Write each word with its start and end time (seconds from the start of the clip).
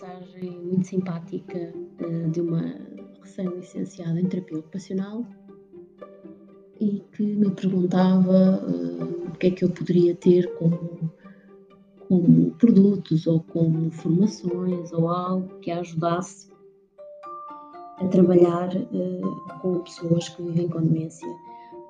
mensagem 0.00 0.50
muito 0.62 0.86
simpática 0.86 1.74
uh, 2.00 2.30
de 2.30 2.40
uma 2.40 2.62
recém-licenciada 3.22 4.18
em 4.18 4.26
terapia 4.26 4.58
ocupacional 4.58 5.26
e 6.80 7.04
que 7.12 7.22
me 7.22 7.50
perguntava 7.50 8.64
uh, 8.66 9.28
o 9.28 9.32
que 9.32 9.48
é 9.48 9.50
que 9.50 9.64
eu 9.64 9.70
poderia 9.70 10.14
ter 10.14 10.54
como, 10.54 11.12
como 12.08 12.50
produtos 12.52 13.26
ou 13.26 13.40
como 13.40 13.90
formações 13.90 14.90
ou 14.92 15.08
algo 15.08 15.58
que 15.60 15.70
a 15.70 15.80
ajudasse 15.80 16.50
a 17.98 18.08
trabalhar 18.08 18.74
uh, 18.74 19.60
com 19.60 19.80
pessoas 19.80 20.30
que 20.30 20.42
vivem 20.42 20.68
com 20.68 20.80
demência, 20.80 21.28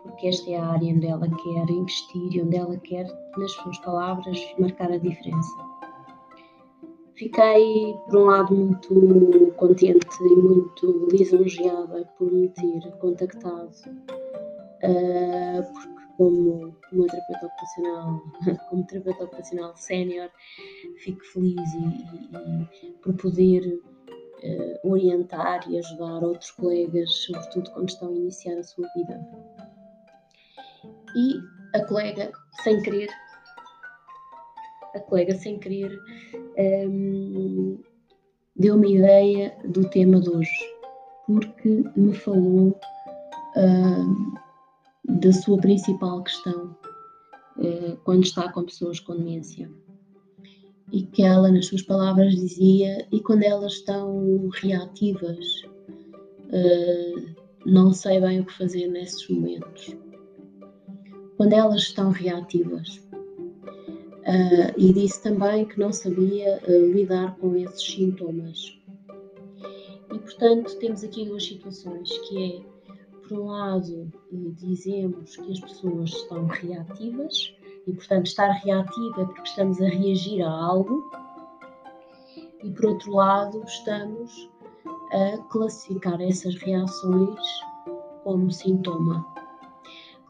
porque 0.03 0.27
esta 0.27 0.51
é 0.51 0.57
a 0.57 0.67
área 0.67 0.93
onde 0.93 1.07
ela 1.07 1.29
quer 1.29 1.71
investir 1.71 2.35
e 2.35 2.43
onde 2.43 2.57
ela 2.57 2.77
quer, 2.79 3.07
nas 3.37 3.53
suas 3.53 3.79
palavras, 3.79 4.37
marcar 4.59 4.91
a 4.91 4.99
diferença. 4.99 5.70
Fiquei, 7.21 7.95
por 8.07 8.17
um 8.17 8.25
lado, 8.25 8.57
muito 8.57 9.53
contente 9.59 10.09
e 10.23 10.37
muito 10.37 11.07
lisonjeada 11.13 12.07
por 12.17 12.33
me 12.33 12.49
ter 12.49 12.91
contactado, 12.93 13.69
uh, 14.83 15.63
porque 15.75 16.07
como, 16.17 16.75
como 16.89 17.07
terapeuta 17.07 17.47
ocupacional, 17.47 18.23
como 18.71 18.87
terapeuta 18.87 19.25
ocupacional 19.25 19.77
sénior, 19.77 20.31
fico 21.05 21.23
feliz 21.27 21.61
e, 21.75 22.87
e, 22.87 22.93
por 23.03 23.13
poder 23.19 23.67
uh, 23.69 24.91
orientar 24.91 25.71
e 25.71 25.77
ajudar 25.77 26.25
outros 26.25 26.53
colegas, 26.53 27.13
sobretudo 27.27 27.71
quando 27.73 27.91
estão 27.91 28.09
a 28.09 28.17
iniciar 28.17 28.57
a 28.57 28.63
sua 28.65 28.89
vida. 28.97 29.21
E 31.15 31.35
a 31.77 31.85
colega, 31.85 32.33
sem 32.63 32.81
querer, 32.81 33.11
a 34.95 35.01
colega, 35.01 35.35
sem 35.35 35.59
querer, 35.59 35.99
um, 36.89 37.79
deu-me 38.57 38.97
ideia 38.97 39.57
do 39.65 39.89
tema 39.89 40.21
de 40.21 40.31
hoje, 40.31 40.75
porque 41.27 41.85
me 41.97 42.15
falou 42.15 42.79
um, 43.57 44.35
da 45.05 45.33
sua 45.33 45.59
principal 45.59 46.23
questão 46.23 46.77
uh, 47.59 47.97
quando 48.05 48.25
está 48.25 48.53
com 48.53 48.65
pessoas 48.65 49.01
com 49.01 49.17
demência. 49.17 49.71
E 50.93 51.03
que 51.03 51.23
ela, 51.23 51.51
nas 51.53 51.67
suas 51.67 51.83
palavras, 51.83 52.35
dizia: 52.35 53.07
e 53.13 53.21
quando 53.21 53.45
elas 53.45 53.75
estão 53.75 54.49
reativas, 54.49 55.63
uh, 56.49 57.35
não 57.65 57.93
sei 57.93 58.21
bem 58.21 58.41
o 58.41 58.45
que 58.45 58.53
fazer 58.53 58.89
nesses 58.89 59.29
momentos. 59.29 59.97
Quando 61.37 61.53
elas 61.53 61.83
estão 61.83 62.11
reativas, 62.11 63.01
Uh, 64.21 64.73
e 64.77 64.93
disse 64.93 65.23
também 65.23 65.65
que 65.65 65.81
não 65.81 65.93
sabia 65.93 66.61
uh, 66.69 66.93
lidar 66.93 67.37
com 67.37 67.57
esses 67.57 67.83
sintomas. 67.83 68.79
E 70.13 70.19
portanto 70.19 70.77
temos 70.79 71.03
aqui 71.03 71.25
duas 71.25 71.45
situações, 71.45 72.11
que 72.29 72.45
é, 72.45 72.93
por 73.27 73.39
um 73.39 73.47
lado, 73.47 74.13
uh, 74.31 74.53
dizemos 74.53 75.37
que 75.37 75.53
as 75.53 75.61
pessoas 75.61 76.11
estão 76.11 76.47
reativas, 76.47 77.55
e 77.87 77.93
portanto 77.93 78.27
estar 78.27 78.51
reativa 78.51 79.23
é 79.23 79.25
porque 79.25 79.49
estamos 79.49 79.81
a 79.81 79.89
reagir 79.89 80.43
a 80.43 80.51
algo, 80.51 81.11
e 82.63 82.71
por 82.71 82.87
outro 82.87 83.15
lado 83.15 83.63
estamos 83.65 84.51
a 85.13 85.39
classificar 85.49 86.21
essas 86.21 86.55
reações 86.57 87.41
como 88.23 88.51
sintoma. 88.51 89.27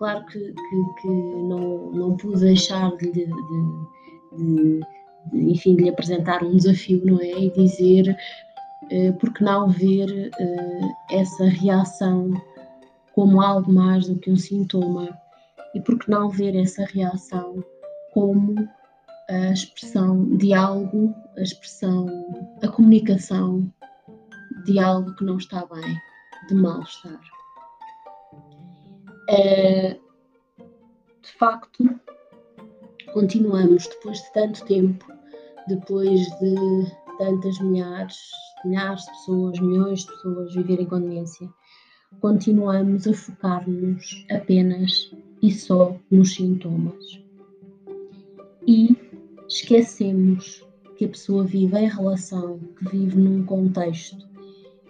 Claro 0.00 0.24
que, 0.24 0.38
que, 0.38 1.02
que 1.02 1.08
não, 1.08 1.92
não 1.92 2.16
pude 2.16 2.40
deixar 2.40 2.90
de, 2.96 3.12
de, 3.12 3.26
de, 3.26 4.80
de, 5.30 5.50
enfim, 5.52 5.76
de 5.76 5.82
lhe 5.82 5.90
apresentar 5.90 6.42
um 6.42 6.56
desafio, 6.56 7.04
não 7.04 7.20
é? 7.20 7.30
E 7.38 7.50
dizer, 7.50 8.16
uh, 8.84 9.12
porque 9.18 9.44
não 9.44 9.68
ver 9.68 10.30
uh, 10.40 10.88
essa 11.10 11.44
reação 11.44 12.32
como 13.14 13.42
algo 13.42 13.70
mais 13.70 14.08
do 14.08 14.18
que 14.18 14.30
um 14.30 14.38
sintoma 14.38 15.18
e 15.74 15.80
porque 15.82 16.10
não 16.10 16.30
ver 16.30 16.56
essa 16.56 16.86
reação 16.86 17.62
como 18.14 18.54
a 19.28 19.52
expressão 19.52 20.34
de 20.38 20.54
algo, 20.54 21.14
a 21.36 21.42
expressão, 21.42 22.06
a 22.62 22.68
comunicação 22.68 23.70
de 24.64 24.78
algo 24.78 25.14
que 25.16 25.24
não 25.26 25.36
está 25.36 25.66
bem, 25.66 25.94
de 26.48 26.54
mal-estar. 26.54 27.20
É, 29.32 29.92
de 31.22 31.32
facto, 31.38 31.88
continuamos 33.12 33.86
depois 33.86 34.18
de 34.18 34.32
tanto 34.32 34.64
tempo, 34.64 35.06
depois 35.68 36.22
de 36.40 36.56
tantas 37.16 37.60
milhares, 37.60 38.18
milhares 38.64 39.04
de 39.04 39.10
pessoas, 39.12 39.60
milhões 39.60 40.00
de 40.00 40.06
pessoas 40.08 40.54
viverem 40.56 40.86
com 40.86 41.00
demência, 41.00 41.48
continuamos 42.20 43.06
a 43.06 43.14
focar-nos 43.14 44.26
apenas 44.32 45.12
e 45.40 45.52
só 45.52 45.96
nos 46.10 46.34
sintomas. 46.34 47.22
E 48.66 48.96
esquecemos 49.48 50.66
que 50.96 51.04
a 51.04 51.08
pessoa 51.08 51.44
vive 51.44 51.78
em 51.78 51.88
relação, 51.88 52.58
que 52.76 52.88
vive 52.88 53.16
num 53.16 53.44
contexto 53.44 54.29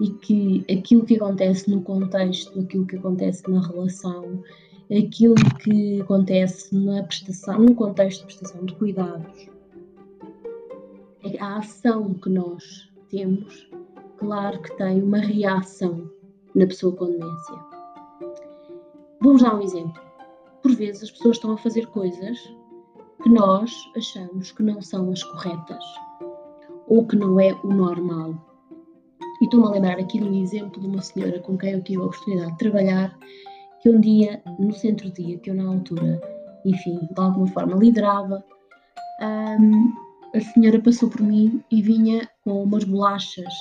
e 0.00 0.11
que 0.11 0.65
aquilo 0.72 1.05
que 1.05 1.16
acontece 1.16 1.71
no 1.71 1.83
contexto, 1.83 2.59
aquilo 2.59 2.87
que 2.87 2.97
acontece 2.97 3.49
na 3.50 3.61
relação, 3.61 4.43
aquilo 4.91 5.34
que 5.62 6.00
acontece 6.00 6.75
na 6.75 7.03
prestação, 7.03 7.61
num 7.61 7.75
contexto 7.75 8.21
de 8.21 8.27
prestação 8.27 8.65
de 8.65 8.75
cuidados, 8.75 9.49
a 11.39 11.59
ação 11.59 12.15
que 12.15 12.31
nós 12.31 12.91
temos, 13.10 13.69
claro 14.19 14.60
que 14.62 14.77
tem 14.77 15.03
uma 15.03 15.19
reação 15.19 16.10
na 16.55 16.66
pessoa 16.66 16.94
com 16.97 17.06
demência. 17.06 17.55
Vou-vos 19.21 19.43
dar 19.43 19.56
um 19.56 19.62
exemplo. 19.62 20.00
Por 20.62 20.75
vezes 20.75 21.05
as 21.05 21.10
pessoas 21.10 21.37
estão 21.37 21.53
a 21.53 21.59
fazer 21.59 21.87
coisas 21.89 22.39
que 23.22 23.28
nós 23.28 23.75
achamos 23.97 24.50
que 24.53 24.62
não 24.62 24.81
são 24.81 25.10
as 25.10 25.22
corretas 25.22 25.84
ou 26.87 27.06
que 27.06 27.16
não 27.16 27.39
é 27.39 27.53
o 27.62 27.69
normal. 27.69 28.34
E 29.41 29.45
estou-me 29.45 29.67
a 29.67 29.71
lembrar 29.71 29.99
aqui 29.99 30.19
de 30.19 30.28
um 30.28 30.43
exemplo 30.43 30.81
de 30.81 30.87
uma 30.87 31.01
senhora 31.01 31.39
com 31.41 31.56
quem 31.56 31.73
eu 31.73 31.83
tive 31.83 32.03
a 32.03 32.05
oportunidade 32.05 32.53
de 32.53 32.59
trabalhar, 32.59 33.19
que 33.81 33.89
um 33.89 33.99
dia, 33.99 34.43
no 34.59 34.73
centro-dia, 34.73 35.39
que 35.39 35.51
eu 35.51 35.55
na 35.55 35.67
altura, 35.67 36.21
enfim, 36.65 36.99
de 37.11 37.21
alguma 37.21 37.47
forma 37.47 37.75
liderava, 37.77 38.45
um, 39.23 39.95
a 40.34 40.41
senhora 40.41 40.78
passou 40.81 41.09
por 41.09 41.23
mim 41.23 41.65
e 41.71 41.81
vinha 41.81 42.28
com 42.45 42.62
umas 42.62 42.84
bolachas, 42.84 43.53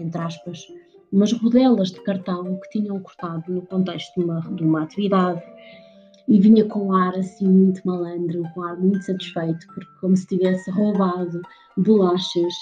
entre 0.00 0.20
aspas, 0.20 0.66
umas 1.12 1.32
rodelas 1.32 1.92
de 1.92 2.00
cartão 2.02 2.58
que 2.60 2.70
tinham 2.70 2.98
cortado 2.98 3.44
no 3.52 3.62
contexto 3.62 4.18
de 4.18 4.24
uma, 4.24 4.40
de 4.40 4.64
uma 4.64 4.82
atividade. 4.82 5.42
E 6.26 6.38
vinha 6.38 6.66
com 6.66 6.88
um 6.88 6.92
ar 6.92 7.14
assim 7.14 7.48
muito 7.48 7.80
malandro, 7.86 8.42
com 8.52 8.60
um 8.60 8.64
ar 8.64 8.76
muito 8.76 9.02
satisfeito, 9.02 9.66
porque 9.68 9.88
como 10.00 10.14
se 10.14 10.26
tivesse 10.26 10.70
roubado 10.70 11.40
bolachas 11.76 12.52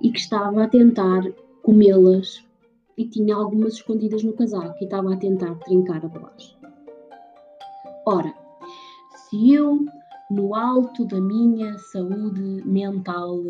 e 0.00 0.10
que 0.10 0.18
estava 0.18 0.64
a 0.64 0.68
tentar 0.68 1.22
comê-las 1.62 2.44
e 2.96 3.06
tinha 3.06 3.34
algumas 3.34 3.74
escondidas 3.74 4.22
no 4.22 4.32
casaco 4.32 4.76
e 4.80 4.84
estava 4.84 5.14
a 5.14 5.16
tentar 5.16 5.54
trincar 5.56 6.04
a 6.04 6.08
bolacha. 6.08 6.54
Ora, 8.06 8.34
se 9.14 9.52
eu, 9.52 9.84
no 10.30 10.54
alto 10.54 11.04
da 11.06 11.20
minha 11.20 11.78
saúde 11.78 12.62
mental 12.66 13.42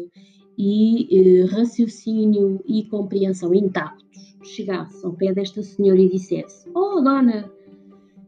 e 0.59 1.09
eh, 1.11 1.47
raciocínio 1.47 2.61
e 2.67 2.85
compreensão 2.85 3.55
intactos, 3.55 4.37
chegasse 4.43 5.05
ao 5.05 5.13
pé 5.13 5.33
desta 5.33 5.63
senhora 5.63 6.01
e 6.01 6.11
dissesse: 6.11 6.69
Oh, 6.75 7.01
dona, 7.01 7.51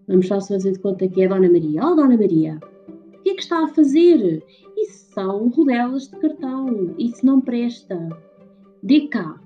vamos 0.08 0.26
só 0.26 0.40
fazer 0.40 0.72
de 0.72 0.78
conta 0.78 1.08
que 1.08 1.22
é 1.22 1.28
Dona 1.28 1.50
Maria, 1.50 1.84
oh, 1.84 1.94
Dona 1.94 2.16
Maria, 2.16 2.58
o 2.88 3.22
que 3.22 3.30
é 3.30 3.34
que 3.34 3.42
está 3.42 3.64
a 3.64 3.68
fazer? 3.68 4.44
Isso 4.76 5.12
são 5.12 5.48
rodelas 5.48 6.08
de 6.08 6.18
cartão, 6.18 6.94
isso 6.98 7.24
não 7.24 7.40
presta. 7.40 8.08
Dê 8.82 9.08
cá, 9.08 9.40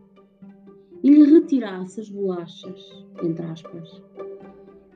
e 1.02 1.10
lhe 1.10 1.24
retirasse 1.30 2.00
as 2.00 2.08
bolachas, 2.08 3.04
entre 3.22 3.44
aspas, 3.46 4.02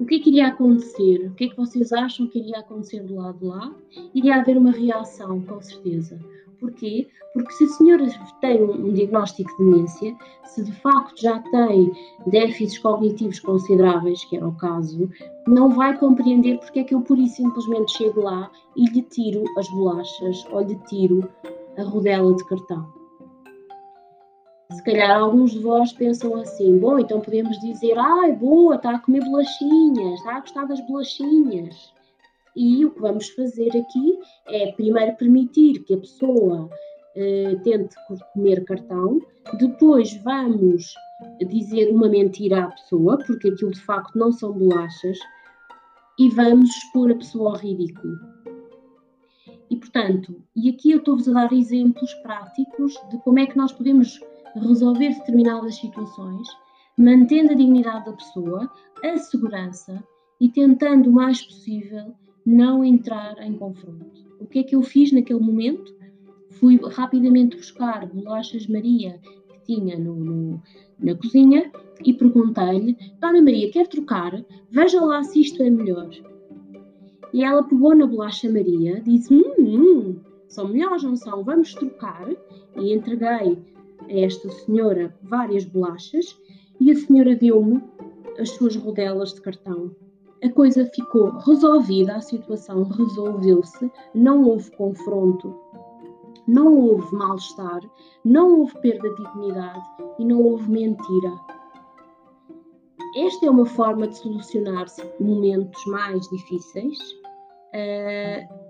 o 0.01 0.07
que 0.07 0.15
é 0.15 0.19
que 0.19 0.31
iria 0.31 0.49
acontecer? 0.49 1.27
O 1.27 1.35
que 1.35 1.45
é 1.45 1.49
que 1.51 1.57
vocês 1.57 1.93
acham 1.93 2.27
que 2.27 2.39
iria 2.39 2.61
acontecer 2.61 3.03
do 3.03 3.17
lado 3.17 3.39
de 3.39 3.45
lá? 3.45 3.75
Iria 4.15 4.37
haver 4.37 4.57
uma 4.57 4.71
reação, 4.71 5.43
com 5.43 5.61
certeza. 5.61 6.19
Porquê? 6.59 7.07
Porque 7.35 7.53
se 7.53 7.65
a 7.65 7.69
senhora 7.69 8.07
tem 8.41 8.63
um 8.63 8.93
diagnóstico 8.95 9.51
de 9.51 9.71
demência, 9.71 10.17
se 10.45 10.65
de 10.65 10.73
facto 10.73 11.21
já 11.21 11.39
tem 11.39 11.93
déficits 12.27 12.79
cognitivos 12.79 13.41
consideráveis, 13.41 14.25
que 14.25 14.37
era 14.37 14.49
o 14.49 14.57
caso, 14.57 15.09
não 15.47 15.69
vai 15.69 15.97
compreender 15.99 16.59
porque 16.59 16.81
é 16.81 16.85
que 16.85 16.95
eu 16.95 17.03
pura 17.03 17.21
e 17.21 17.29
simplesmente 17.29 17.93
chego 17.93 18.23
lá 18.23 18.51
e 18.77 18.87
lhe 18.87 19.03
tiro 19.03 19.45
as 19.59 19.69
bolachas 19.69 20.47
ou 20.51 20.63
lhe 20.63 20.77
tiro 20.89 21.29
a 21.77 21.83
rodela 21.83 22.35
de 22.35 22.45
cartão. 22.47 23.00
Se 24.71 24.85
calhar 24.85 25.19
alguns 25.19 25.51
de 25.51 25.59
vós 25.59 25.93
pensam 25.93 26.37
assim: 26.37 26.79
bom, 26.79 26.99
então 26.99 27.21
podemos 27.21 27.59
dizer, 27.59 27.99
ai, 27.99 28.33
boa, 28.33 28.77
está 28.77 28.95
a 28.95 28.99
comer 28.99 29.25
bolachinhas, 29.25 30.19
está 30.21 30.37
a 30.37 30.41
gostar 30.41 30.65
das 30.67 30.81
bolachinhas. 30.87 31.93
E 32.55 32.85
o 32.85 32.91
que 32.91 33.01
vamos 33.01 33.29
fazer 33.31 33.69
aqui 33.69 34.19
é 34.47 34.73
primeiro 34.73 35.17
permitir 35.17 35.81
que 35.85 35.95
a 35.95 35.99
pessoa 35.99 36.65
uh, 36.67 37.61
tente 37.63 37.95
comer 38.33 38.65
cartão, 38.65 39.21
depois 39.59 40.15
vamos 40.23 40.95
dizer 41.49 41.91
uma 41.91 42.09
mentira 42.09 42.65
à 42.65 42.71
pessoa, 42.71 43.19
porque 43.19 43.49
aquilo 43.49 43.73
de 43.73 43.81
facto 43.81 44.17
não 44.17 44.33
são 44.33 44.53
bolachas, 44.53 45.19
e 46.19 46.29
vamos 46.29 46.71
expor 46.71 47.11
a 47.11 47.15
pessoa 47.15 47.51
ao 47.51 47.57
ridículo. 47.57 48.15
E 49.71 49.77
portanto, 49.77 50.43
e 50.55 50.69
aqui 50.69 50.91
eu 50.91 50.99
estou-vos 50.99 51.29
a 51.29 51.33
dar 51.33 51.53
exemplos 51.53 52.13
práticos 52.15 52.95
de 53.11 53.19
como 53.19 53.39
é 53.39 53.47
que 53.47 53.57
nós 53.57 53.73
podemos 53.73 54.21
resolver 54.57 55.11
determinadas 55.11 55.77
situações, 55.77 56.49
mantendo 56.97 57.53
a 57.53 57.57
dignidade 57.57 58.05
da 58.07 58.13
pessoa, 58.13 58.71
a 59.05 59.17
segurança 59.17 60.03
e 60.41 60.49
tentando 60.49 61.09
o 61.09 61.13
mais 61.13 61.43
possível 61.43 62.15
não 62.45 62.85
entrar 62.85 63.37
em 63.43 63.55
confronto. 63.55 64.11
O 64.41 64.47
que 64.47 64.61
é 64.61 64.63
que 64.63 64.75
eu 64.75 64.83
fiz 64.83 65.13
naquele 65.13 65.41
momento? 65.41 65.95
Fui 66.51 66.81
rapidamente 66.93 67.57
buscar 67.57 68.07
bolachas 68.07 68.67
Maria 68.67 69.21
que 69.49 69.75
tinha 69.75 69.99
no, 69.99 70.15
no, 70.17 70.63
na 70.99 71.15
cozinha 71.15 71.71
e 72.05 72.13
perguntei-lhe: 72.13 72.97
Dona 73.21 73.43
Maria, 73.43 73.71
quer 73.71 73.87
trocar? 73.87 74.45
Veja 74.71 75.01
lá 75.01 75.23
se 75.23 75.41
isto 75.41 75.63
é 75.63 75.71
melhor. 75.71 76.11
E 77.33 77.45
ela 77.45 77.63
pegou 77.63 77.95
na 77.95 78.07
bolacha 78.07 78.51
Maria, 78.51 79.01
disse: 79.03 79.33
Hum, 79.33 79.55
hum 79.59 80.31
são 80.51 80.67
melhores, 80.67 81.05
não 81.05 81.17
são? 81.17 81.45
Vamos 81.45 81.73
trocar. 81.75 82.29
E 82.77 82.93
entreguei 82.93 83.63
a 84.11 84.21
esta 84.21 84.51
senhora 84.51 85.15
várias 85.23 85.65
bolachas 85.65 86.37
e 86.81 86.91
a 86.91 86.97
senhora 86.97 87.37
deu-me 87.37 87.83
as 88.39 88.51
suas 88.51 88.75
rodelas 88.77 89.35
de 89.35 89.41
cartão. 89.41 89.95
A 90.43 90.49
coisa 90.49 90.87
ficou 90.87 91.31
resolvida, 91.39 92.17
a 92.17 92.21
situação 92.21 92.85
resolveu-se, 92.85 93.91
não 94.15 94.43
houve 94.45 94.71
confronto, 94.73 95.55
não 96.49 96.79
houve 96.79 97.15
mal-estar, 97.15 97.81
não 98.25 98.61
houve 98.61 98.79
perda 98.81 99.09
de 99.11 99.23
dignidade 99.23 99.87
e 100.19 100.25
não 100.25 100.43
houve 100.43 100.71
mentira. 100.71 101.33
Esta 103.17 103.47
é 103.47 103.51
uma 103.51 103.67
forma 103.67 104.09
de 104.09 104.17
solucionar 104.17 104.87
momentos 105.21 105.85
mais 105.87 106.27
difíceis, 106.29 106.99
uh, 107.75 108.61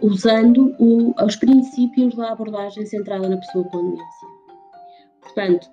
usando 0.00 0.74
o, 0.78 1.12
os 1.22 1.36
princípios 1.36 2.14
da 2.14 2.32
abordagem 2.32 2.86
centrada 2.86 3.28
na 3.28 3.36
pessoa 3.36 3.64
com 3.64 3.90
demência. 3.90 4.37
Portanto, 5.38 5.68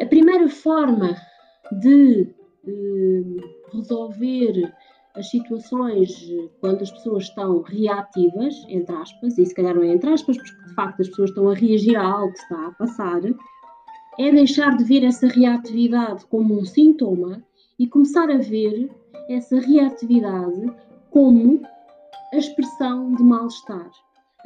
a 0.00 0.06
primeira 0.06 0.48
forma 0.48 1.16
de 1.72 2.32
uh, 2.68 3.36
resolver 3.72 4.72
as 5.16 5.28
situações 5.28 6.24
quando 6.60 6.82
as 6.82 6.90
pessoas 6.92 7.24
estão 7.24 7.62
reativas, 7.62 8.54
entre 8.68 8.94
aspas, 8.94 9.36
e 9.38 9.44
se 9.44 9.52
calhar 9.52 9.74
não 9.74 9.82
é 9.82 9.88
entre 9.88 10.08
aspas, 10.08 10.36
porque 10.36 10.68
de 10.68 10.74
facto 10.74 11.00
as 11.00 11.08
pessoas 11.08 11.30
estão 11.30 11.48
a 11.48 11.54
reagir 11.54 11.96
a 11.96 12.04
algo 12.04 12.32
que 12.32 12.38
está 12.38 12.66
a 12.68 12.72
passar, 12.72 13.22
é 14.20 14.30
deixar 14.30 14.76
de 14.76 14.84
ver 14.84 15.02
essa 15.02 15.26
reatividade 15.26 16.24
como 16.26 16.56
um 16.56 16.64
sintoma 16.64 17.42
e 17.76 17.88
começar 17.88 18.30
a 18.30 18.38
ver 18.38 18.88
essa 19.28 19.58
reatividade 19.58 20.72
como 21.10 21.60
a 22.32 22.36
expressão 22.36 23.16
de 23.16 23.22
mal-estar, 23.24 23.90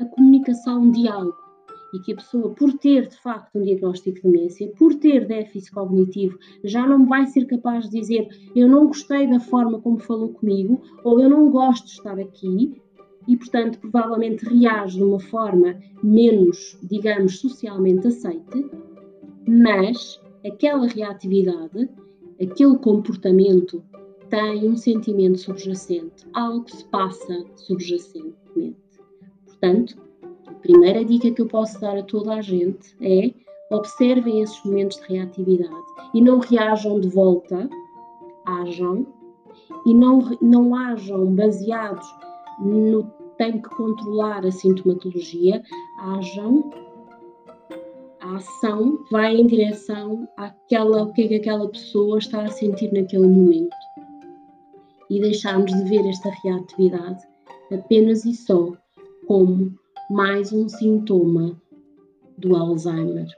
a 0.00 0.04
comunicação 0.06 0.90
de 0.90 1.06
algo 1.08 1.47
e 1.94 1.98
que 2.00 2.12
a 2.12 2.16
pessoa, 2.16 2.50
por 2.54 2.72
ter 2.74 3.08
de 3.08 3.16
facto 3.16 3.58
um 3.58 3.62
diagnóstico 3.62 4.16
de 4.16 4.22
demência, 4.22 4.72
por 4.78 4.94
ter 4.94 5.26
déficit 5.26 5.72
cognitivo, 5.72 6.38
já 6.64 6.86
não 6.86 7.06
vai 7.06 7.26
ser 7.26 7.46
capaz 7.46 7.88
de 7.88 8.00
dizer 8.00 8.28
eu 8.54 8.68
não 8.68 8.86
gostei 8.86 9.26
da 9.26 9.40
forma 9.40 9.80
como 9.80 9.98
falou 9.98 10.28
comigo 10.30 10.80
ou 11.04 11.20
eu 11.20 11.28
não 11.28 11.50
gosto 11.50 11.86
de 11.86 11.92
estar 11.92 12.18
aqui 12.18 12.80
e, 13.26 13.36
portanto, 13.36 13.78
provavelmente 13.78 14.44
reage 14.46 14.96
de 14.96 15.04
uma 15.04 15.20
forma 15.20 15.78
menos, 16.02 16.78
digamos, 16.82 17.38
socialmente 17.40 18.08
aceite, 18.08 18.70
mas 19.46 20.18
aquela 20.46 20.86
reatividade, 20.86 21.90
aquele 22.40 22.78
comportamento 22.78 23.84
tem 24.30 24.68
um 24.68 24.76
sentimento 24.76 25.38
subjacente, 25.38 26.26
algo 26.32 26.68
se 26.70 26.84
passa 26.86 27.44
subjacentemente. 27.56 28.76
Portanto, 29.46 30.07
primeira 30.58 31.04
dica 31.04 31.30
que 31.30 31.40
eu 31.40 31.46
posso 31.46 31.80
dar 31.80 31.96
a 31.96 32.02
toda 32.02 32.34
a 32.34 32.42
gente 32.42 32.96
é 33.00 33.32
observem 33.74 34.42
esses 34.42 34.62
momentos 34.64 34.98
de 35.00 35.14
reatividade 35.14 35.86
e 36.14 36.20
não 36.20 36.38
reajam 36.38 37.00
de 37.00 37.08
volta, 37.08 37.68
ajam 38.46 39.06
e 39.84 39.94
não, 39.94 40.20
não 40.40 40.74
ajam 40.74 41.26
baseados 41.34 42.06
no 42.60 43.18
tem 43.36 43.60
que 43.60 43.68
controlar 43.70 44.44
a 44.44 44.50
sintomatologia, 44.50 45.62
ajam 46.00 46.70
a 48.20 48.36
ação 48.36 48.98
vai 49.10 49.36
em 49.36 49.46
direção 49.46 50.28
àquela, 50.36 51.04
o 51.04 51.12
que 51.12 51.22
é 51.22 51.28
que 51.28 51.34
aquela 51.36 51.68
pessoa 51.68 52.18
está 52.18 52.42
a 52.42 52.50
sentir 52.50 52.92
naquele 52.92 53.28
momento. 53.28 53.74
E 55.08 55.20
deixarmos 55.20 55.72
de 55.72 55.88
ver 55.88 56.06
esta 56.06 56.30
reatividade 56.42 57.24
apenas 57.72 58.24
e 58.24 58.34
só 58.34 58.72
como 59.26 59.72
mais 60.08 60.52
um 60.52 60.68
sintoma 60.68 61.60
do 62.36 62.56
Alzheimer. 62.56 63.28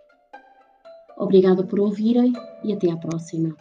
Obrigada 1.19 1.65
por 1.65 1.81
ouvirem 1.81 2.33
e 2.63 2.73
até 2.73 2.91
à 2.91 2.97
próxima. 2.97 3.57